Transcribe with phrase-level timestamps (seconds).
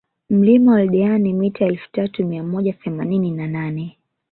[0.29, 3.97] Mlima Oldeani mita elfu tatu mia moja themanini na nane